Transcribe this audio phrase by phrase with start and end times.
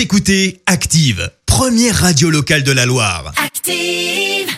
[0.00, 3.34] Vous écoutez Active, première radio locale de la Loire.
[3.36, 4.48] Active.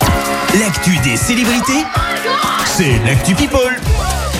[0.60, 1.82] L'actu des célébrités,
[2.64, 3.58] c'est l'actu People.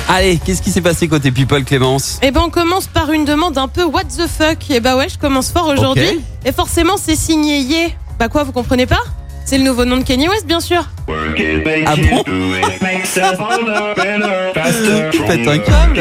[0.09, 2.21] Allez, qu'est-ce qui s'est passé côté People, Clémence?
[2.23, 4.71] Eh ben on commence par une demande un peu what the fuck.
[4.71, 6.07] Et bah ouais, je commence fort aujourd'hui.
[6.07, 6.47] Ok.
[6.47, 7.93] Et forcément, c'est signé Ye.
[8.21, 9.03] Bah quoi, vous comprenez pas?
[9.45, 10.89] C'est le nouveau nom de Kanye West, bien sûr.
[11.09, 12.23] Ah bon?
[15.27, 16.01] Pète un câble?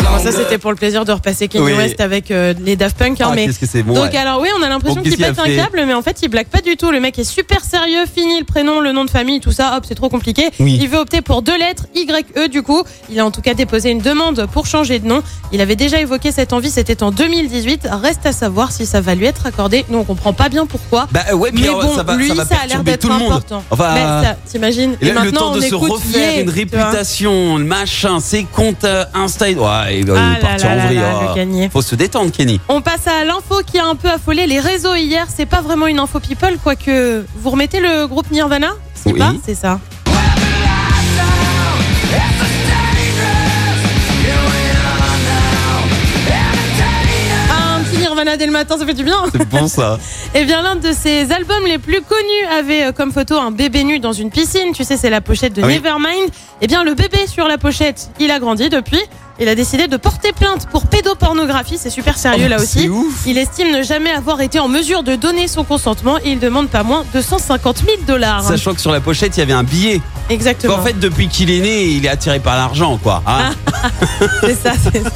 [0.00, 1.72] Bon, ça, c'était pour le plaisir de repasser Kanye Oui.
[1.74, 3.20] West avec euh, les Daft Punk.
[3.20, 3.46] Hein, Ah, mais...
[3.48, 4.16] que c'est bon Donc ouais.
[4.16, 6.46] alors oui, on a l'impression qu'il qu'est-ce pète un câble, mais en fait il blague
[6.48, 6.90] pas du tout.
[6.90, 9.84] Le mec est super sérieux, fini le prénom, le nom de famille, tout ça, hop,
[9.86, 10.50] c'est trop compliqué.
[10.60, 10.78] Oui.
[10.80, 12.82] Il veut opter pour deux lettres, YE du coup.
[13.10, 15.22] Il a en tout cas déposé une demande pour changer de nom.
[15.52, 17.88] Il avait déjà évoqué cette envie, c'était en 2018.
[18.02, 19.84] Reste à savoir si ça va lui être accordé.
[19.88, 21.08] Nous on comprend pas bien pourquoi.
[21.10, 23.00] Bah euh, ouais, mais bon, ça va, lui, ça va ça a l'air perturber d'être
[23.00, 23.32] tout le monde.
[23.32, 23.64] important.
[23.70, 27.56] Enfin, t'imagines et Et là, le maintenant, temps de on se écoute refaire une réputation,
[27.58, 31.34] le machin, ses comptes euh, Insta, ouais, il va Ah partir là en vrille.
[31.34, 31.68] Kanye.
[31.70, 32.60] Faut se détendre, Kenny.
[32.68, 35.26] On passe à l'info qui a un peu affolé les réseaux hier.
[35.34, 39.18] C'est pas vraiment une info people, quoique vous remettez le groupe Nirvana C'est Oui.
[39.18, 39.32] pas?
[39.44, 39.78] C'est ça.
[47.50, 49.16] Ah, un petit Nirvana dès le matin, ça fait du bien.
[49.32, 49.98] C'est bon ça.
[50.34, 53.82] Eh bien, l'un de ses albums les plus connus avait euh, comme photo un bébé
[53.82, 54.72] nu dans une piscine.
[54.74, 55.74] Tu sais, c'est la pochette de Ah oui.
[55.76, 56.28] Nevermind.
[56.60, 59.00] Eh bien, le bébé sur la pochette, il a grandi depuis.
[59.40, 61.78] Il a décidé de porter plainte pour pédopornographie.
[61.78, 62.88] C'est super sérieux Oh, là aussi.
[62.88, 63.22] ouf.
[63.26, 66.68] Il estime ne jamais avoir été en mesure de donner son consentement et il demande
[66.68, 68.42] pas moins de 150 000 dollars.
[68.42, 70.00] Sachant que sur la pochette, il y avait un billet.
[70.28, 70.74] Exactement.
[70.74, 73.22] En fait, depuis qu'il est né, il est attiré par l'argent, quoi.
[73.26, 73.50] Ah.
[74.40, 75.10] C'est ça, c'est ça.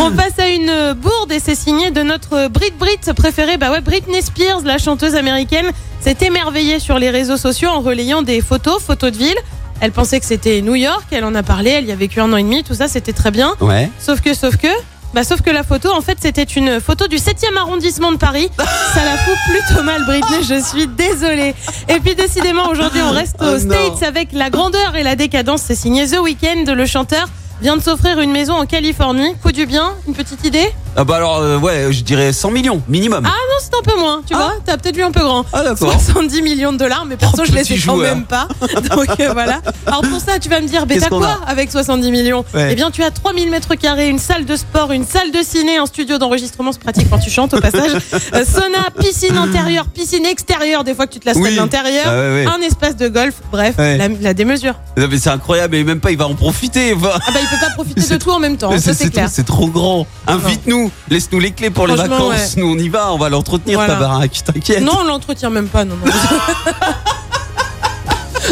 [0.00, 3.56] On passe à une bourde et c'est signé de notre Brit Brit préférée.
[3.56, 5.66] Bah ouais, Britney Spears, la chanteuse américaine,
[6.00, 9.36] s'est émerveillée sur les réseaux sociaux en relayant des photos, photos de ville.
[9.80, 12.32] Elle pensait que c'était New York, elle en a parlé, elle y a vécu un
[12.32, 13.54] an et demi, tout ça, c'était très bien.
[13.60, 13.90] Ouais.
[14.00, 14.66] Sauf que, sauf que,
[15.14, 18.50] bah, sauf que la photo, en fait, c'était une photo du 7e arrondissement de Paris.
[18.94, 21.54] Ça la fout plutôt mal, Britney, je suis désolée.
[21.88, 23.58] Et puis, décidément, aujourd'hui, on reste Oh aux.
[23.58, 25.62] States avec la grandeur et la décadence.
[25.62, 27.28] C'est signé The Weeknd, le chanteur
[27.62, 29.34] vient de s'offrir une maison en Californie.
[29.42, 30.70] Coup du bien, une petite idée?
[30.96, 33.22] Ah bah alors, euh, ouais, je dirais 100 millions, minimum.
[33.24, 34.54] Ah non, c'est un peu moins, tu vois.
[34.64, 35.44] T'as peut-être vu un peu grand.
[35.52, 35.92] Ah, d'accord.
[36.00, 38.14] 70 millions de dollars, mais perso, Oh, je les petit ai quand joueur.
[38.16, 38.48] même pas.
[38.96, 39.60] Donc euh, voilà.
[39.86, 42.44] Alors pour ça, tu vas me dire, mais Qu'est-ce t'as qu'on quoi avec 70 millions?
[42.54, 42.70] Ouais.
[42.72, 45.76] Eh bien, tu as 3000 mètres carrés, une salle de sport, une salle de ciné,
[45.76, 47.92] un studio d'enregistrement, c'est pratique quand tu chantes au passage.
[48.34, 51.52] Euh, sauna, piscine intérieure, piscine extérieure, des fois que tu te lasses Oui.
[51.52, 52.46] de l'intérieur, Ah ouais, ouais.
[52.46, 53.96] un espace de golf, bref, Ouais.
[53.96, 54.74] la, la démesure.
[54.96, 56.92] Non, mais c'est incroyable, et même pas, il va en profiter.
[56.94, 57.14] va.
[57.16, 59.04] Ah bah, il peut pas profiter C'est de tout en même temps, ça c'est- c'est
[59.04, 59.24] c'est clair.
[59.26, 60.06] trop- c'est trop grand.
[60.26, 60.77] Invite-nous,
[61.10, 62.56] laisse-nous les clés pour les vacances.
[62.56, 63.94] Nous, on y va, on va l'entretenir, Voilà.
[63.94, 64.80] ta baraque, t'inquiète.
[64.82, 66.10] Non, on l'entretient même pas, non, non.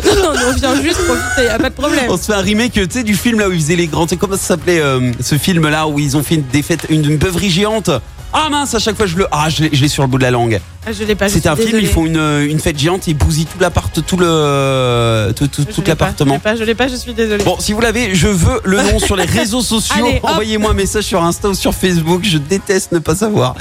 [0.04, 2.06] non, non, on vient juste profiter, y a pas de problème.
[2.10, 4.04] On se fait un remake, tu sais, du film là où ils faisaient les grands.
[4.06, 6.86] Tu sais, comment ça s'appelait euh, ce film là où ils ont fait une défaite,
[6.90, 7.90] une, une beuverie géante
[8.38, 9.26] Ah mince, à chaque fois je le.
[9.32, 10.60] Ah, je l'ai je l'ai sur le bout de la langue.
[10.86, 11.84] Ah, je l'ai pas, je suis un film, désolée.
[11.84, 15.32] ils font une, une fête géante, ils bousillent tout l'appart, tout le.
[15.34, 16.34] tout, tout, Je tout l'ai pas, l'appartement.
[16.34, 17.42] Je l'ai pas, je l'ai pas, je suis désolée.
[17.44, 20.04] Bon, si vous l'avez, je veux le nom sur les réseaux sociaux.
[20.06, 20.30] Allez, hop.
[20.30, 22.24] Envoyez-moi un message sur Insta ou sur Facebook.
[22.24, 23.56] Je déteste ne pas savoir.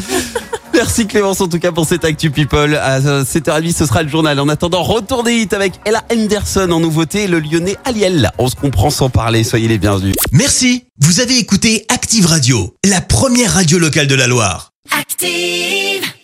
[0.76, 2.76] Merci Clémence en tout cas pour cette Actu People.
[2.76, 4.40] À 7h30, ce sera le journal.
[4.42, 8.30] En attendant, retournez hit avec Ella Henderson en nouveauté, le lyonnais Aliel.
[8.38, 10.16] On se comprend sans parler, soyez les bienvenus.
[10.34, 14.72] Merci, vous avez écouté Active Radio, la première radio locale de la Loire.
[14.92, 16.15] Active.